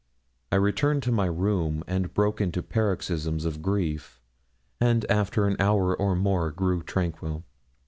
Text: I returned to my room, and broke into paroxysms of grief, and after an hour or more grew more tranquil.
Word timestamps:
I 0.51 0.55
returned 0.55 1.03
to 1.03 1.11
my 1.11 1.27
room, 1.27 1.83
and 1.85 2.11
broke 2.11 2.41
into 2.41 2.63
paroxysms 2.63 3.45
of 3.45 3.61
grief, 3.61 4.19
and 4.79 5.05
after 5.11 5.45
an 5.45 5.55
hour 5.59 5.95
or 5.95 6.15
more 6.15 6.49
grew 6.49 6.77
more 6.77 6.83
tranquil. 6.83 7.43